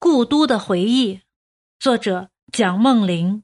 [0.00, 1.22] 故都的回忆，
[1.80, 3.42] 作者蒋梦麟。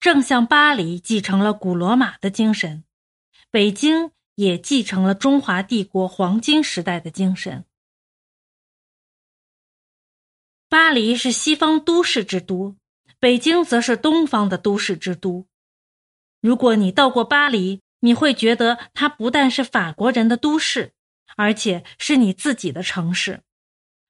[0.00, 2.82] 正像巴黎继承了古罗马的精神，
[3.48, 7.64] 北京也继承了中华帝国黄金时代的精神。
[10.68, 12.76] 巴黎是西方都市之都，
[13.20, 15.46] 北京则是东方的都市之都。
[16.40, 20.92] 如果你到过巴黎，你会觉得它不但是法国人的都市，
[21.36, 23.44] 而且是你自己的城市。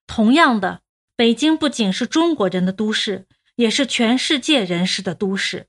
[0.07, 0.83] 同样的，
[1.15, 5.69] 北京不仅是中国人的都市，也是全世界人士的都市。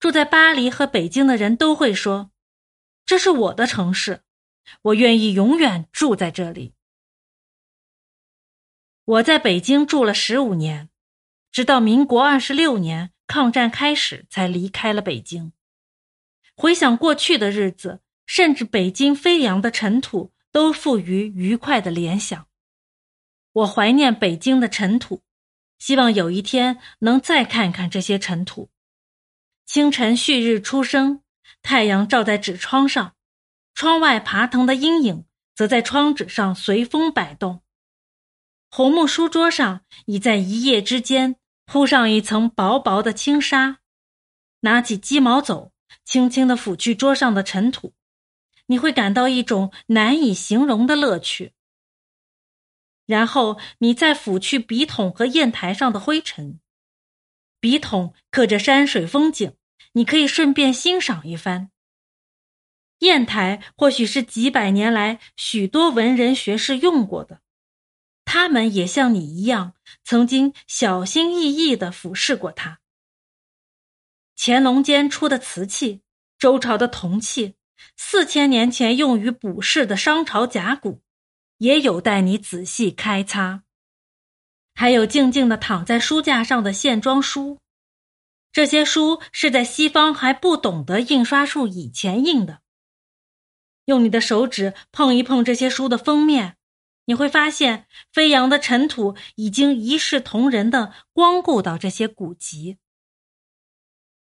[0.00, 2.30] 住在巴黎和北京的人都会说
[3.04, 4.22] ：“这是我的城市，
[4.82, 6.74] 我愿意永远住在这里。”
[9.04, 10.88] 我在北京住了十五年，
[11.50, 15.52] 直到民国二十六年抗战开始才离开了北京。
[16.54, 22.47] 回想过去的日子，甚至北京飞扬的尘土都赋予愉快的联想。
[23.58, 25.22] 我怀念北京的尘土，
[25.78, 28.70] 希望有一天能再看看这些尘土。
[29.66, 31.22] 清晨旭日初升，
[31.60, 33.14] 太阳照在纸窗上，
[33.74, 35.24] 窗外爬藤的阴影
[35.56, 37.62] 则在窗纸上随风摆动。
[38.70, 43.78] 红木书桌上已在一夜之间铺上一层薄薄的轻纱。
[44.60, 45.72] 拿起鸡毛帚，
[46.04, 47.94] 轻轻地抚去桌上的尘土，
[48.66, 51.54] 你会感到一种难以形容的乐趣。
[53.08, 56.60] 然后你再抚去笔筒和砚台上的灰尘，
[57.58, 59.54] 笔筒刻着山水风景，
[59.92, 61.70] 你可以顺便欣赏一番。
[62.98, 67.40] 砚台或许是几百年来许多文人学士用过的，
[68.26, 69.72] 他们也像你一样，
[70.04, 72.80] 曾经小心翼翼地俯视过它。
[74.36, 76.02] 乾隆间出的瓷器，
[76.38, 77.54] 周朝的铜器，
[77.96, 81.00] 四千年前用于卜筮的商朝甲骨。
[81.58, 83.62] 也有待你仔细开擦，
[84.74, 87.58] 还有静静的躺在书架上的线装书，
[88.52, 92.60] 这些书是在西方还不懂得印刷术以前印的。
[93.86, 96.56] 用你的手指碰一碰这些书的封面，
[97.06, 102.78] 你会发现飞扬的尘土已经一视同仁的光顾到这些古籍。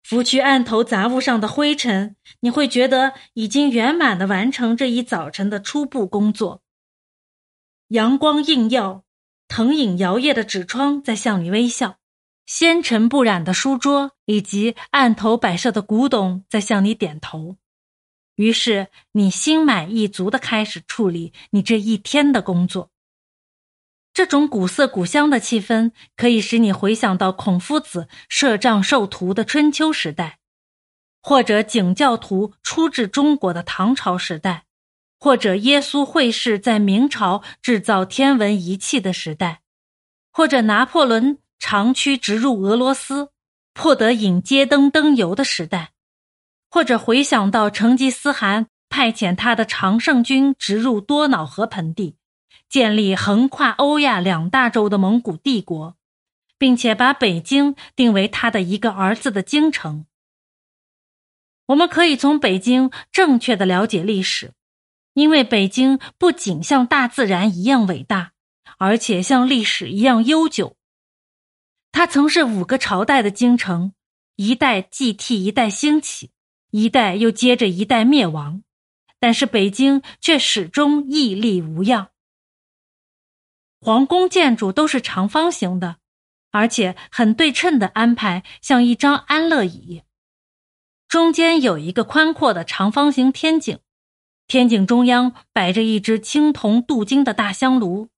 [0.02, 6.60] 拂去案头杂物上的灰尘，你会觉得已经圆满的完成这一早晨的初步工作。
[7.92, 9.04] 阳光映耀，
[9.48, 11.98] 藤影摇曳的纸窗在向你微笑，
[12.46, 17.58] 纤尘不染的书桌以及案头摆设的古董在向你点头。
[18.36, 22.90] 于是，你心满意足的开始处理你这一天的工作。
[24.14, 30.38] 这种古色古香的气氛可以使你回想到孔夫子摄杖授徒的春秋时代，
[31.20, 34.64] 或者景教徒出至中国的唐朝时代。
[35.22, 39.60] 或者耶稣会士在明朝制造天文仪器的时代，
[40.32, 43.30] 或者拿破仑长驱直入俄罗斯，
[43.72, 45.92] 迫得引街灯灯油的时代，
[46.68, 52.16] 或者回想到成吉思汗派遣他的常胜军直入多瑙河盆地，
[52.68, 55.96] 建立横跨欧亚两大洲的蒙古帝国，
[56.58, 60.04] 并且把北京定为他的一个儿子的京城。
[61.66, 64.54] 我们可以从北京正确的了解历史。
[65.14, 68.32] 因为北京不仅像大自然一样伟大，
[68.78, 70.76] 而且像历史一样悠久。
[71.90, 73.92] 它曾是五个朝代的京城，
[74.36, 76.30] 一代继替一代兴起，
[76.70, 78.62] 一代又接着一代灭亡，
[79.20, 82.08] 但是北京却始终屹立无恙。
[83.78, 85.96] 皇宫建筑都是长方形的，
[86.50, 90.02] 而且很对称的安排，像一张安乐椅，
[91.06, 93.78] 中间有一个宽阔的长方形天井。
[94.52, 98.10] 天井中央摆着一只青铜镀金的大香炉，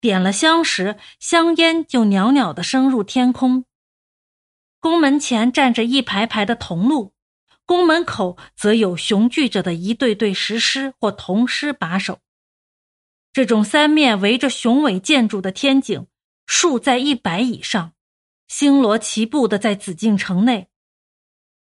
[0.00, 3.66] 点了香时，香烟就袅袅的升入天空。
[4.80, 7.12] 宫门前站着一排排的铜鹿，
[7.66, 12.20] 宫门口则有雄踞着的一对对石狮或铜狮把守。
[13.30, 16.06] 这种三面围着雄伟建筑的天井，
[16.46, 17.92] 数在一百以上，
[18.48, 20.68] 星罗棋布的在紫禁城内。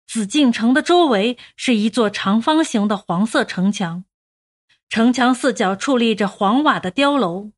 [0.08, 4.04] 紫禁城的周围是一座长方形的黄色城墙，
[4.88, 7.52] 城墙四角矗立着黄瓦的碉楼。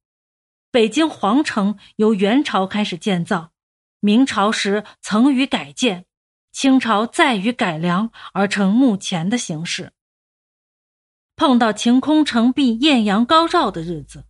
[0.73, 3.53] 北京皇城由元朝开始建造，
[4.01, 6.07] 明朝时曾予改建，
[6.51, 9.93] 清朝再予改良而成目前的形式。
[11.37, 14.25] 碰到晴空澄碧、艳阳高照的日子，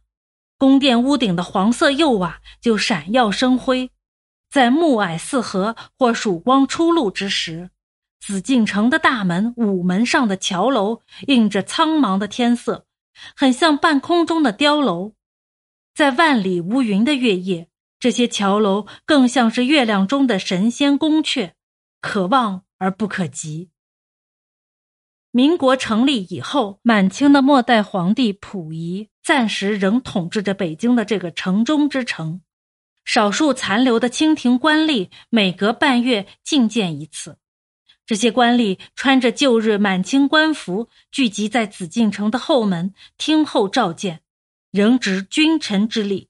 [0.58, 3.91] 宫殿屋顶的黄色釉瓦就闪耀生辉，
[4.50, 7.70] 在暮霭四合或曙光初露之时。
[8.20, 12.87] 紫禁城的大门午门上的桥楼映着苍茫的天色，
[13.37, 15.15] 很像半空中的碉楼。
[15.95, 17.69] 在万里无云的月夜，
[17.99, 21.53] 这些桥楼更像是月亮中的神仙宫阙，
[22.01, 23.71] 可望而不可及。
[25.33, 32.41] 民国成立以后，满清的末代皇帝溥仪暂时仍统治着北京的这个城中之城。
[33.05, 37.39] 少数残留的清廷官吏每隔半月觐见一次，
[38.11, 44.23] 这些官吏穿着旧日满清官服，聚集在紫禁城的后门听候召见，
[44.73, 46.29] 仍执君臣之礼。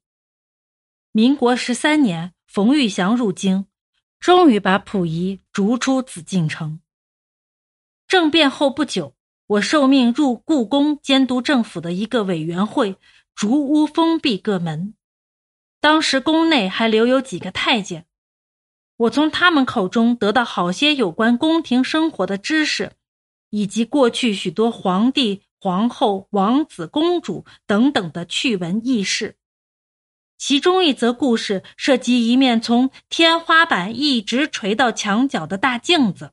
[1.10, 3.64] 民国十三年，冯玉祥入京，
[4.18, 6.80] 终于把溥仪逐出紫禁城。
[8.06, 9.14] 政变后不久，
[9.46, 12.96] 我受命入故宫监督政府的一个委员会，
[13.34, 14.92] 逐屋封闭各门。
[15.80, 18.04] 当时宫内还留有几个太监，
[19.00, 22.92] 我从他们口中得到好些有关宫廷生活的知识，
[23.48, 29.36] 以及过去许多皇帝、皇后、王子、公主等等的趣闻轶事。
[30.36, 36.32] 其中一则故事涉及一面从天花板一直垂到墙角的大镜子。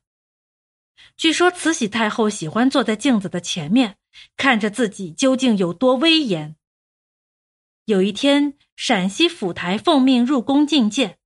[1.16, 3.96] 据说慈禧太后喜欢坐在镜子的前面，
[4.36, 6.58] 看着自己究竟有多威严。
[7.86, 11.18] 有一天，陕西府台奉命入宫觐见，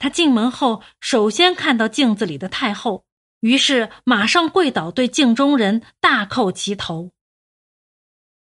[0.00, 3.04] 他进门后首先看到镜子里的太后，
[3.40, 7.12] 于是马上跪倒，对镜中人大叩其头。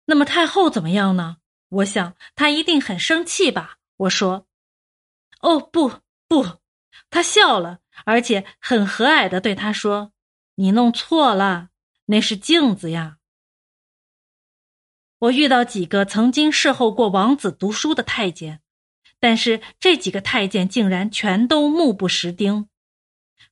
[0.05, 1.37] 那么太后怎么样呢？
[1.69, 3.77] 我想她一定很生气吧。
[3.97, 4.45] 我说
[5.41, 6.59] ：“哦，不不。”
[7.09, 10.11] 她笑了，而且很和蔼的对他说。
[10.55, 11.69] 你弄错了，
[12.07, 13.17] 那是镜子呀。
[15.19, 18.61] 我遇到几个曾经侍候过王子读书的太监，
[19.25, 22.69] 但是这几个太监竟然全都目不识丁。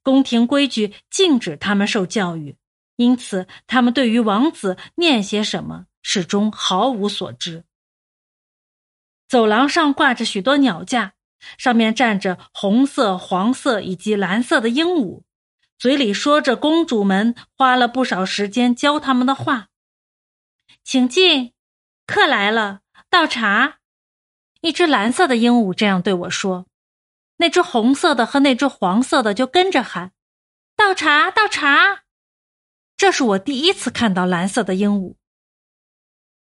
[0.04, 2.58] 宫廷规矩禁止他们受教育，
[2.96, 7.64] 因此他们对于王子念些什么始终毫无所知。
[9.28, 11.14] 走廊上挂着许多鸟架，
[11.58, 15.24] 上面站着红色、黄色以及蓝色的鹦鹉。
[15.80, 19.70] 嘴里说着公主们花了不少时间教他们的话，
[20.84, 21.54] 请进，
[22.06, 23.80] 客来了，倒茶。
[24.64, 26.68] 一只蓝色的鹦鹉这样对我说，
[27.36, 30.14] 那只红色的和那只黄色的就跟着喊，
[30.78, 32.04] 倒茶，倒茶。
[32.96, 35.16] 这是我第一次看到蓝色的鹦鹉。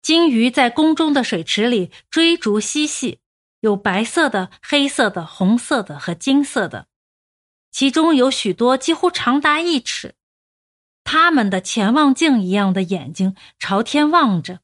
[0.03, 3.21] 金鱼在宫中的水池里追逐嬉戏，
[3.61, 6.89] 有白色的、黑色的、红色的和金色的。
[7.71, 10.17] 其中有许多几乎长达一尺，
[11.03, 14.61] 它们的潜望镜一样的眼睛朝天望着，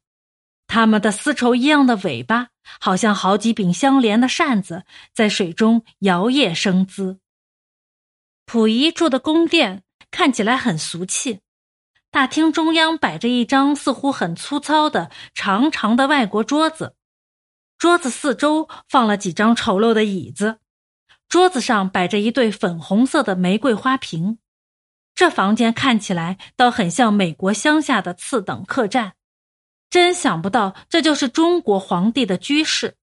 [0.69, 2.49] 它们的丝绸一样的尾巴
[2.79, 4.85] 好像好几柄相连的扇子，
[5.15, 7.19] 在水中摇曳生姿。
[8.45, 9.81] 溥仪住的宫殿
[10.11, 11.39] 看起来很俗气，
[12.11, 16.95] 大厅中央摆着一张似乎很粗糙的长长的外国桌子，
[17.79, 20.59] 桌子四周放了几张丑陋的椅子。
[21.27, 24.37] 桌子上摆着一对粉红色的玫瑰花瓶，
[25.15, 29.13] 这房间看起来倒很像美国乡下的次等客栈。
[29.89, 32.95] 真想不到，这就是中国皇帝的居室。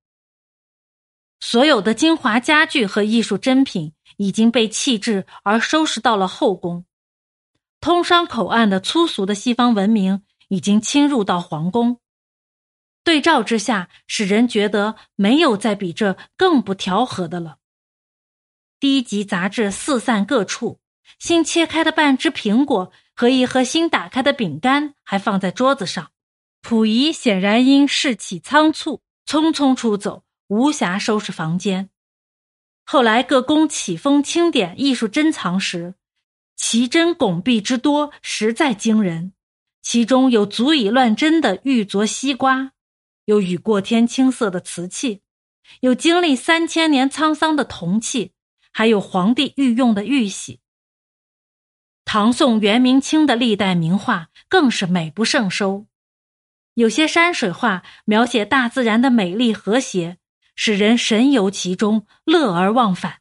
[1.40, 6.86] 所有的精华家具和艺术珍品已经被弃置而收拾到了后宫。
[7.80, 12.00] 通商口岸的粗俗的西方文明已经侵入到皇宫。
[13.04, 17.58] 对照之下，使人觉得没有再比这更不调和的了。
[18.80, 20.80] 低级杂志四散各处，
[21.18, 26.10] 新切开的半只苹果和一盒新打开的饼干还放在桌子上。
[26.68, 31.90] 溥仪显然因事起仓促，匆匆出走，无暇收拾房间。
[32.84, 35.94] 后来各宫启封清点艺术珍藏时，
[36.56, 39.32] 奇珍拱璧之多，实在惊人。
[39.80, 42.72] 其中有足以乱真的玉琢西瓜，
[43.26, 45.22] 有雨过天青色的瓷器，
[45.82, 48.32] 有经历三千年沧桑的铜器。
[48.72, 50.58] 还有皇帝御用的玉玺，
[52.04, 55.86] 唐宋元明清的历代名画更是美不胜收。
[56.76, 60.18] 有些山水画描写大自然的美丽和谐，
[60.54, 63.20] 使人神游其中，乐而忘返；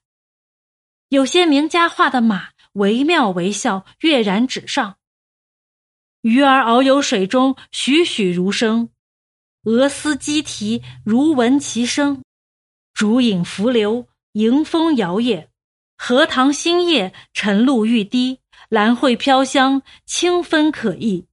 [1.08, 4.98] 有些名家画的马惟妙惟肖，跃然纸上。
[6.20, 8.90] 鱼儿遨游水中，栩栩如生；
[9.64, 12.22] 鹅嘶鸡啼，如闻其声；
[12.94, 14.10] 竹影浮流。
[14.34, 15.48] 迎风摇曳，
[15.98, 21.26] 荷塘新叶，晨露欲滴，兰蕙飘香，清芬可意。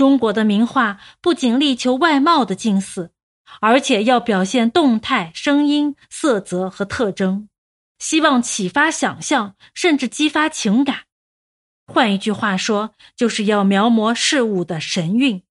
[0.00, 3.12] 中国的名画不仅力求外貌的近似，
[3.60, 7.50] 而且要表现动态、声音、色泽和特征，
[7.98, 11.00] 希望启发想象，甚至激发情感。
[11.86, 15.42] 换一句话说，就是要描摹事物的神韵。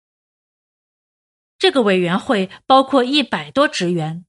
[1.58, 4.24] 这个委员会包括一百多职员，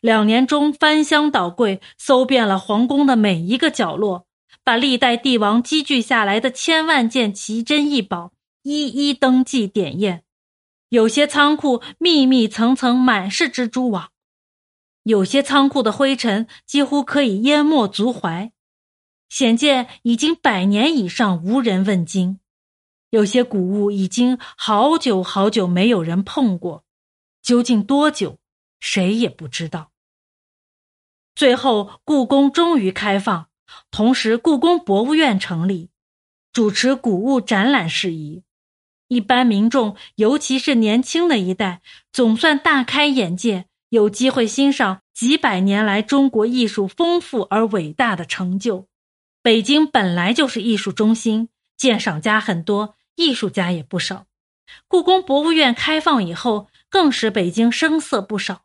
[0.00, 4.26] 两年中翻箱倒柜，搜遍了皇宫的每一个角落，
[4.64, 8.32] 把历代帝王积聚下来的千万件奇珍异宝
[8.68, 10.24] 一一登记点验。
[10.90, 14.10] 有些仓库密密层层满是蜘蛛网，
[15.04, 18.50] 有些仓库的灰尘几乎可以淹没足踝，
[19.30, 22.40] 显见已经百年以上无人问津。
[23.08, 26.84] 有些古物已经好久好久没有人碰过，
[27.40, 28.38] 究竟多久，
[28.80, 29.92] 谁也不知道。
[31.34, 33.48] 最后，故宫终于开放，
[33.90, 35.88] 同时故宫博物院成立，
[36.52, 38.42] 主持古物展览事宜。
[39.08, 41.80] 一般民众，尤其是年轻的一代，
[42.12, 48.86] 总算大开眼界，有机会欣赏几百年来中国艺术丰富而伟大的成就。
[49.42, 52.94] 北京本来就是艺术中心，鉴赏家很多。
[53.16, 54.26] 艺术家也不少，
[54.86, 58.62] 故宫博物院开放以后，更使北京声色不少。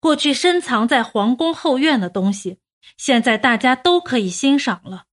[0.00, 2.58] 过去深藏在皇宫后院的东西，
[2.98, 5.04] 现在大家都可以欣赏了；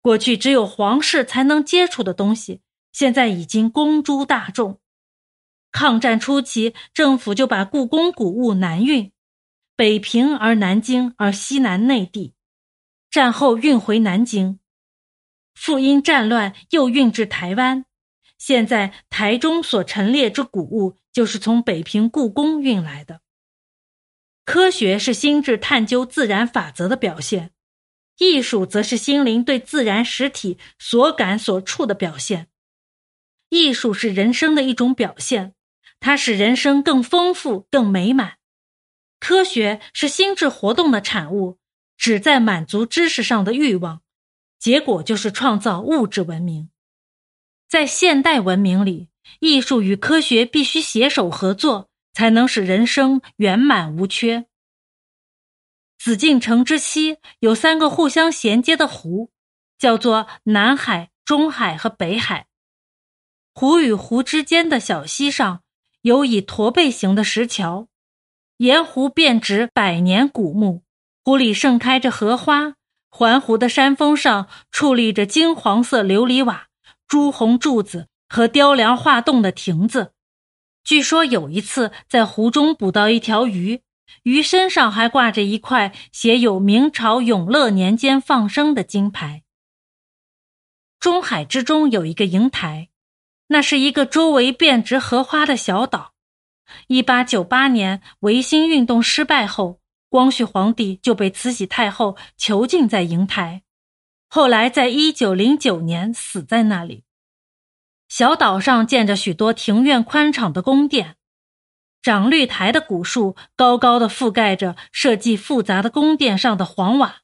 [0.00, 2.60] 过去只有皇室才能接触的东西，
[2.92, 4.80] 现在已经公诸大众。
[5.72, 9.12] 抗战初期，政府就把故宫古物南运，
[9.76, 12.34] 北平而南京而西南内地，
[13.08, 14.58] 战后运回南京。
[15.54, 17.84] 复因战乱又运至台湾，
[18.36, 23.20] 现在台中所陈列之古物就是从北平故宫运来的。
[24.44, 27.52] 科学是心智探究自然法则的表现，
[28.18, 32.49] 艺术则是心灵对自然实体所感所触的表现。
[33.50, 35.54] 艺术是人生的一种表现，
[36.00, 38.38] 它使人生更丰富、更美满。
[39.18, 41.58] 科学是心智活动的产物，
[41.98, 44.00] 旨在满足知识上的欲望。
[44.58, 46.70] 结果就是创造物质文明。
[47.68, 49.08] 在现代文明里，
[49.40, 54.46] 艺术与科学必须携手合作，才能使人生圆满无缺。
[55.98, 59.32] 紫禁城之西有三个互相衔接的湖，
[59.78, 62.46] 叫做南海、中海和北海。
[63.60, 65.60] 湖与湖之间的小溪上
[66.00, 67.88] 有以驼背形的石桥，
[68.56, 70.82] 沿湖遍植百年古木，
[71.22, 72.76] 湖里盛开着荷花。
[73.10, 76.68] 环湖的山峰上矗立着金黄色琉璃瓦、
[77.06, 80.14] 朱红柱子和雕梁画栋的亭子。
[80.82, 83.82] 据说有一次在湖中捕到一条鱼，
[84.22, 89.42] 鱼身上还挂着一块写有明朝永乐年间放生的金牌。
[90.98, 92.88] 中海之中有一个瀛台，
[93.50, 96.14] 那是一个周围遍植荷花的小岛。
[96.88, 99.78] 一八九八年维新运动失败后。
[100.12, 103.62] 光绪皇帝就被慈禧太后囚禁在瀛台，
[104.28, 107.04] 后来在一九零九年死在那里。
[108.08, 111.14] 小岛上建着许多庭院宽敞的宫殿，
[112.02, 117.20] 长绿苔的古树高高的覆盖着设计复杂的宫殿上的黄瓦，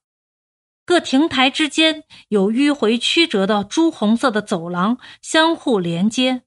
[0.87, 6.45] 各亭台之间有迂回曲折的朱红色的走廊相互连接。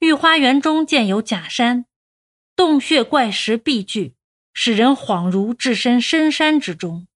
[0.00, 1.84] 御花园中建有假山，
[2.56, 4.16] 洞穴怪石壁具。
[4.52, 7.06] 使人恍如置身深山之中。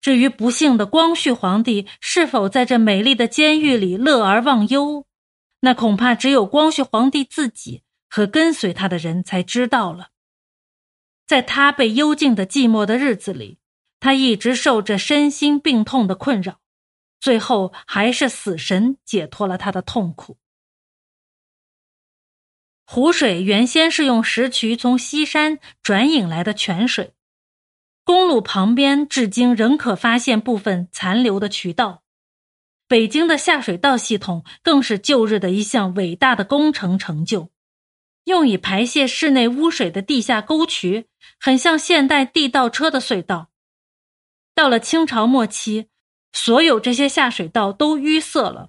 [0.00, 5.04] 至于不幸的光绪皇帝是否在这美丽的监狱里乐而忘忧，
[5.60, 10.10] 那恐怕只有光绪皇帝自己和跟随他的人才知道了。
[11.26, 13.58] 在他被幽禁的寂寞的日子里，
[14.00, 16.58] 他一直受着身心病痛的困扰，
[17.20, 20.38] 最后还是死神解脱了他的痛苦。
[22.86, 27.12] 湖水原先是用石渠从西山转引来的泉水，
[28.02, 32.02] 公路旁边至今仍可发现部分残留的渠道。
[32.88, 37.50] 北京的下水道系统更是旧日的一项伟大的工程成就，
[38.24, 41.06] 用以排泄室内污水的地下沟渠，
[41.38, 43.49] 很像现代地道车的隧道。
[44.60, 45.86] 到了清朝末期，
[46.34, 48.68] 所有这些下水道都淤塞了。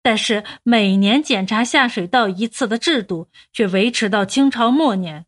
[0.00, 5.26] 但是每年检查下水道一次的制度却维持到清朝末年。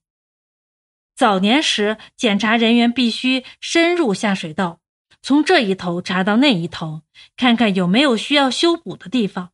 [1.15, 4.81] 早年时，检查人员必须深入下水道，
[5.21, 7.03] 从这一头查到那一头，
[7.37, 9.51] 看看有没有需要修补的地方。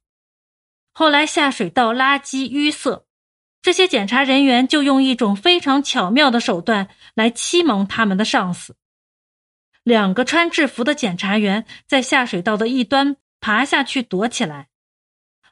[0.92, 3.04] 后来下水道垃圾淤塞，
[3.60, 8.76] 这些检查人员就用一种非常巧妙的手段来欺蒙他们的上司。
[9.88, 14.68] 两个穿制服的检查员在下水道的一端爬下去躲起来。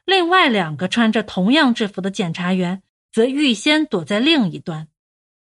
[0.05, 4.89] 另外两个穿着同样制服的检察员则预先躲在另一端。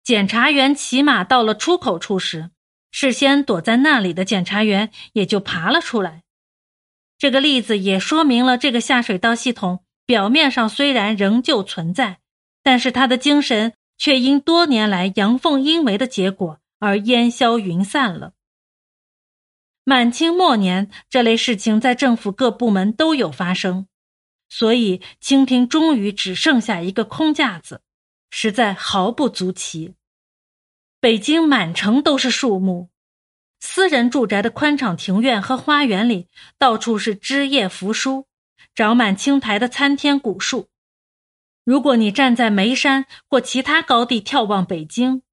[0.04, 2.50] 检察员骑马到了出口处时，
[2.90, 6.24] 事先躲在那里的检察员也就爬了出来。
[7.20, 12.18] 这个例子也说明了这个下水道系统表面上虽然仍旧存在，
[12.64, 18.34] 但是他的精神却因多年来阳奉阴违的结果而烟消云散了。
[19.84, 23.88] 满清末年，这类事情在政府各部门都有发生，
[24.48, 27.82] 所以清廷终于只剩下一个空架子，
[28.30, 29.96] 实在毫不足奇。
[31.00, 32.90] 北京满城都是树木，
[33.60, 36.28] 私人住宅的宽敞庭院和花园里，
[36.60, 38.28] 到处是枝叶扶疏、
[38.76, 40.68] 长满青苔的参天古树。
[41.64, 45.24] 如果你站在眉山或其他高地眺望北京，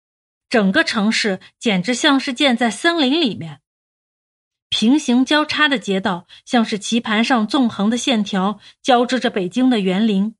[0.48, 3.60] 整个城市简直像是建在森林里面。
[4.70, 10.34] 平行交叉的街道，像是棋盘上纵横的线条，交织着北京的园林。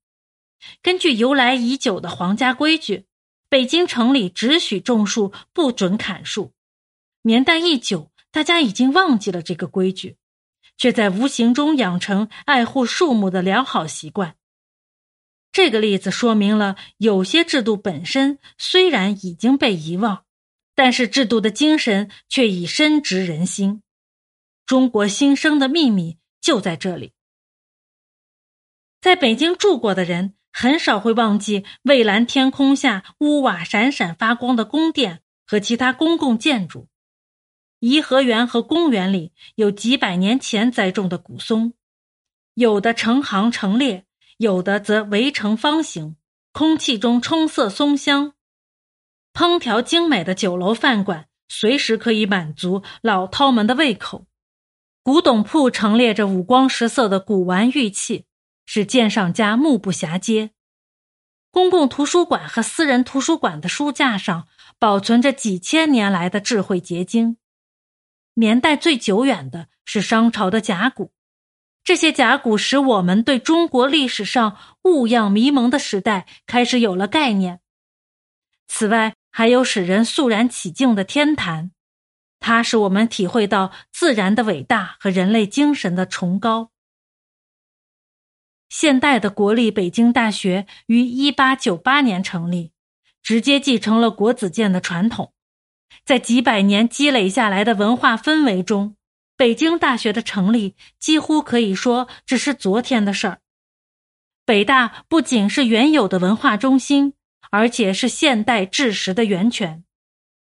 [0.83, 3.07] 根据由来已久的皇家规矩，
[3.49, 6.53] 北京城里只许种树，不准砍树。
[7.23, 10.17] 年代一久，大家已经忘记了这个规矩，
[10.77, 14.35] 却在无形中养成爱护树木的良好习惯。
[15.51, 20.25] 这个例子说明了，有些制度本身虽然已经被遗忘，
[20.75, 23.83] 但是制度的精神却已深植人心。
[24.69, 27.15] 中国新生的秘密就在这里。
[29.01, 36.87] 在北京住过的人很少会忘记蔚蓝天空下屋瓦闪闪发光的宫殿和其他公共建筑。
[37.79, 41.73] 颐和园和公园里有几百年前栽种的古松，
[42.53, 44.05] 有的成行成列，
[44.37, 46.17] 有的则围成方形，
[46.53, 48.35] 空气中充塞松香。
[49.33, 54.27] 烹调精美的酒楼饭馆随时可以满足老饕们的胃口。
[55.09, 58.27] 古董铺陈列着五光十色的古玩玉器，
[58.67, 60.51] 使鉴赏家目不暇接。
[61.51, 64.47] 公共图书馆和私人图书馆的书架上
[64.79, 67.39] 保存着几千年来的智慧结晶。
[68.35, 71.15] 年代最久远的是商朝的甲骨，
[71.83, 77.61] 这些甲骨使我们对中国历史上雾样迷蒙的时代开始有了概念。
[78.67, 81.71] 此外，还有使人肃然起敬的天坛。
[82.41, 86.71] 它使我们体会到自然的伟大和人类精神的崇高。
[88.69, 92.73] 现代的国立北京大学于一八九八年成立，
[93.23, 95.33] 直接继承了国子监的传统。
[96.05, 98.97] 在几百年积累下来的文化氛围中，
[99.37, 103.41] 北京大学的成立几乎可以说只是昨天的事儿。
[104.45, 107.15] 北大不仅是原有的文化中心，
[107.51, 109.85] 而且是现代知识的源泉。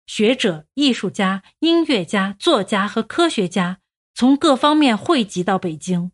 [0.05, 3.79] 学者、艺术家、音乐家、作家和科学家
[4.13, 6.11] 从各方面汇集到北京，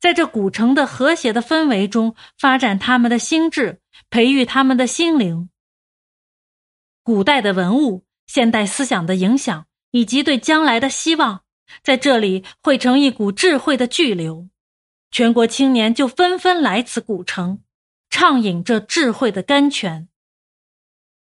[0.00, 5.48] 在这古城的和谐的氛围中发展他们的心智，培育他们的心灵。
[7.02, 11.42] 古代的文物、现代思想的影响以及对将来的希望，
[11.82, 14.48] 在这里汇成一股智慧的巨流，
[15.10, 17.62] 全国青年就纷纷来此古城，
[18.10, 20.08] 畅饮这智慧的甘泉。